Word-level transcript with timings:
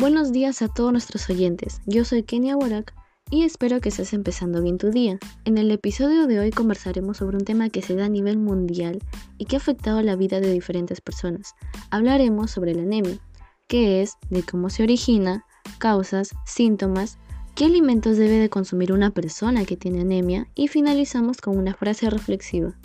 Buenos 0.00 0.30
días 0.30 0.62
a 0.62 0.68
todos 0.68 0.92
nuestros 0.92 1.28
oyentes. 1.28 1.80
Yo 1.84 2.04
soy 2.04 2.22
Kenia 2.22 2.56
Warak 2.56 2.94
y 3.32 3.42
espero 3.42 3.80
que 3.80 3.88
estés 3.88 4.12
empezando 4.12 4.62
bien 4.62 4.78
tu 4.78 4.92
día. 4.92 5.18
En 5.44 5.58
el 5.58 5.72
episodio 5.72 6.28
de 6.28 6.38
hoy 6.38 6.52
conversaremos 6.52 7.16
sobre 7.16 7.36
un 7.36 7.44
tema 7.44 7.68
que 7.68 7.82
se 7.82 7.96
da 7.96 8.04
a 8.04 8.08
nivel 8.08 8.38
mundial 8.38 9.02
y 9.38 9.46
que 9.46 9.56
ha 9.56 9.58
afectado 9.58 10.00
la 10.02 10.14
vida 10.14 10.38
de 10.38 10.52
diferentes 10.52 11.00
personas. 11.00 11.56
Hablaremos 11.90 12.52
sobre 12.52 12.76
la 12.76 12.82
anemia, 12.82 13.18
qué 13.66 14.00
es, 14.00 14.12
de 14.30 14.44
cómo 14.44 14.70
se 14.70 14.84
origina, 14.84 15.44
causas, 15.78 16.30
síntomas, 16.46 17.18
qué 17.56 17.64
alimentos 17.64 18.18
debe 18.18 18.38
de 18.38 18.50
consumir 18.50 18.92
una 18.92 19.10
persona 19.10 19.64
que 19.64 19.76
tiene 19.76 20.02
anemia 20.02 20.46
y 20.54 20.68
finalizamos 20.68 21.38
con 21.38 21.58
una 21.58 21.74
frase 21.74 22.08
reflexiva. 22.08 22.78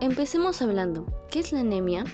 Empecemos 0.00 0.60
hablando. 0.60 1.06
¿Qué 1.30 1.38
es 1.38 1.52
la 1.52 1.60
anemia? 1.60 2.04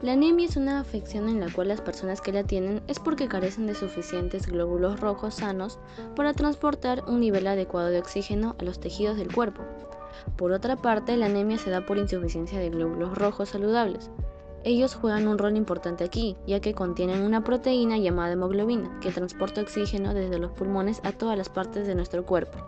La 0.00 0.12
anemia 0.12 0.46
es 0.46 0.56
una 0.56 0.78
afección 0.78 1.28
en 1.28 1.40
la 1.40 1.52
cual 1.52 1.66
las 1.66 1.80
personas 1.80 2.20
que 2.20 2.30
la 2.30 2.44
tienen 2.44 2.82
es 2.86 3.00
porque 3.00 3.26
carecen 3.26 3.66
de 3.66 3.74
suficientes 3.74 4.46
glóbulos 4.46 5.00
rojos 5.00 5.34
sanos 5.34 5.80
para 6.14 6.34
transportar 6.34 7.02
un 7.08 7.18
nivel 7.18 7.48
adecuado 7.48 7.88
de 7.88 7.98
oxígeno 7.98 8.54
a 8.60 8.62
los 8.62 8.78
tejidos 8.78 9.16
del 9.16 9.34
cuerpo. 9.34 9.64
Por 10.36 10.52
otra 10.52 10.76
parte, 10.76 11.16
la 11.16 11.26
anemia 11.26 11.58
se 11.58 11.70
da 11.70 11.84
por 11.84 11.98
insuficiencia 11.98 12.60
de 12.60 12.70
glóbulos 12.70 13.18
rojos 13.18 13.48
saludables. 13.48 14.08
Ellos 14.62 14.94
juegan 14.94 15.26
un 15.26 15.36
rol 15.36 15.56
importante 15.56 16.04
aquí, 16.04 16.36
ya 16.46 16.60
que 16.60 16.74
contienen 16.74 17.22
una 17.22 17.42
proteína 17.42 17.98
llamada 17.98 18.34
hemoglobina, 18.34 19.00
que 19.00 19.10
transporta 19.10 19.62
oxígeno 19.62 20.14
desde 20.14 20.38
los 20.38 20.52
pulmones 20.52 21.00
a 21.02 21.10
todas 21.10 21.36
las 21.36 21.48
partes 21.48 21.88
de 21.88 21.96
nuestro 21.96 22.24
cuerpo. 22.24 22.58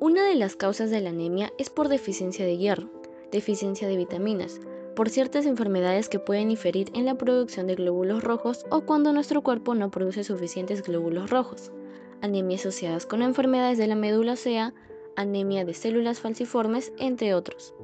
Una 0.00 0.24
de 0.24 0.36
las 0.36 0.54
causas 0.54 0.90
de 0.90 1.00
la 1.00 1.10
anemia 1.10 1.52
es 1.58 1.70
por 1.70 1.88
deficiencia 1.88 2.44
de 2.44 2.56
hierro, 2.56 2.88
deficiencia 3.32 3.88
de 3.88 3.96
vitaminas, 3.96 4.60
por 4.94 5.10
ciertas 5.10 5.44
enfermedades 5.44 6.08
que 6.08 6.20
pueden 6.20 6.52
inferir 6.52 6.88
en 6.94 7.04
la 7.04 7.16
producción 7.16 7.66
de 7.66 7.74
glóbulos 7.74 8.22
rojos 8.22 8.64
o 8.70 8.82
cuando 8.82 9.12
nuestro 9.12 9.42
cuerpo 9.42 9.74
no 9.74 9.90
produce 9.90 10.22
suficientes 10.22 10.84
glóbulos 10.84 11.30
rojos, 11.30 11.72
anemia 12.20 12.58
asociadas 12.58 13.06
con 13.06 13.22
enfermedades 13.22 13.76
de 13.76 13.88
la 13.88 13.96
médula 13.96 14.34
ósea, 14.34 14.72
anemia 15.16 15.64
de 15.64 15.74
células 15.74 16.20
falciformes, 16.20 16.92
entre 16.98 17.34
otros. 17.34 17.74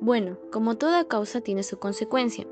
Bueno, 0.00 0.38
como 0.52 0.76
toda 0.76 1.08
causa 1.08 1.40
tiene 1.40 1.64
su 1.64 1.80
consecuencia. 1.80 2.46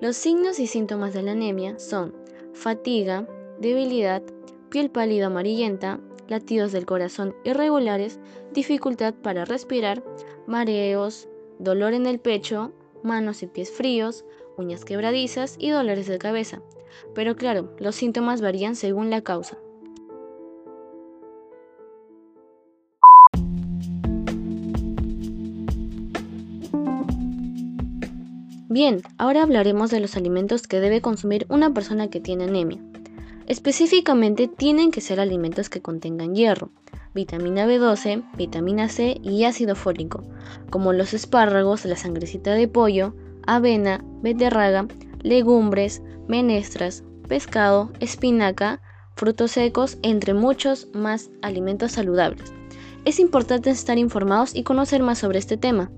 Los 0.00 0.16
signos 0.16 0.58
y 0.58 0.66
síntomas 0.66 1.14
de 1.14 1.22
la 1.22 1.32
anemia 1.32 1.78
son 1.78 2.12
fatiga, 2.52 3.28
debilidad, 3.60 4.22
piel 4.70 4.90
pálida 4.90 5.26
amarillenta, 5.26 6.00
latidos 6.28 6.72
del 6.72 6.86
corazón 6.86 7.34
irregulares, 7.44 8.20
dificultad 8.52 9.14
para 9.14 9.44
respirar, 9.44 10.02
mareos, 10.46 11.28
dolor 11.58 11.94
en 11.94 12.06
el 12.06 12.18
pecho, 12.18 12.72
manos 13.02 13.42
y 13.42 13.46
pies 13.46 13.70
fríos, 13.70 14.24
uñas 14.56 14.84
quebradizas 14.84 15.56
y 15.58 15.70
dolores 15.70 16.06
de 16.06 16.18
cabeza. 16.18 16.62
Pero 17.14 17.36
claro, 17.36 17.74
los 17.78 17.94
síntomas 17.94 18.40
varían 18.40 18.74
según 18.74 19.10
la 19.10 19.20
causa. 19.20 19.58
Bien, 28.68 29.00
ahora 29.16 29.42
hablaremos 29.42 29.90
de 29.90 30.00
los 30.00 30.18
alimentos 30.18 30.66
que 30.66 30.80
debe 30.80 31.00
consumir 31.00 31.46
una 31.48 31.72
persona 31.72 32.10
que 32.10 32.20
tiene 32.20 32.44
anemia. 32.44 32.78
Específicamente 33.46 34.48
tienen 34.48 34.90
que 34.90 35.00
ser 35.00 35.20
alimentos 35.20 35.70
que 35.70 35.80
contengan 35.80 36.34
hierro, 36.34 36.70
vitamina 37.14 37.64
B12, 37.66 38.24
vitamina 38.36 38.88
C 38.88 39.20
y 39.22 39.44
ácido 39.44 39.76
fólico, 39.76 40.24
como 40.68 40.92
los 40.92 41.14
espárragos, 41.14 41.84
la 41.84 41.96
sangrecita 41.96 42.54
de 42.54 42.66
pollo, 42.66 43.14
avena, 43.46 44.04
beterraga, 44.20 44.88
legumbres, 45.22 46.02
menestras, 46.26 47.04
pescado, 47.28 47.92
espinaca, 48.00 48.80
frutos 49.14 49.52
secos, 49.52 49.98
entre 50.02 50.34
muchos 50.34 50.88
más 50.92 51.30
alimentos 51.40 51.92
saludables. 51.92 52.52
Es 53.04 53.20
importante 53.20 53.70
estar 53.70 53.96
informados 53.96 54.54
y 54.54 54.64
conocer 54.64 55.04
más 55.04 55.20
sobre 55.20 55.38
este 55.38 55.56
tema. 55.56 55.90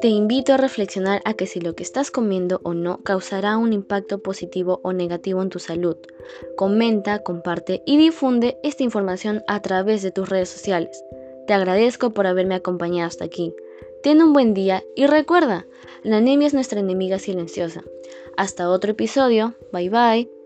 Te 0.00 0.08
invito 0.08 0.54
a 0.54 0.56
reflexionar 0.56 1.20
a 1.26 1.34
que 1.34 1.46
si 1.46 1.60
lo 1.60 1.74
que 1.74 1.82
estás 1.82 2.10
comiendo 2.10 2.60
o 2.64 2.72
no 2.72 3.02
causará 3.02 3.58
un 3.58 3.74
impacto 3.74 4.22
positivo 4.22 4.80
o 4.82 4.94
negativo 4.94 5.42
en 5.42 5.50
tu 5.50 5.58
salud. 5.58 5.96
Comenta, 6.56 7.22
comparte 7.22 7.82
y 7.84 7.98
difunde 7.98 8.56
esta 8.62 8.82
información 8.82 9.42
a 9.46 9.60
través 9.60 10.00
de 10.00 10.10
tus 10.10 10.30
redes 10.30 10.48
sociales. 10.48 11.04
Te 11.46 11.52
agradezco 11.52 12.12
por 12.14 12.26
haberme 12.26 12.54
acompañado 12.54 13.08
hasta 13.08 13.26
aquí. 13.26 13.54
Ten 14.02 14.22
un 14.22 14.32
buen 14.32 14.54
día 14.54 14.82
y 14.96 15.06
recuerda, 15.06 15.66
la 16.02 16.16
anemia 16.16 16.46
es 16.46 16.54
nuestra 16.54 16.80
enemiga 16.80 17.18
silenciosa. 17.18 17.82
Hasta 18.38 18.70
otro 18.70 18.92
episodio. 18.92 19.54
Bye 19.70 19.90
bye. 19.90 20.39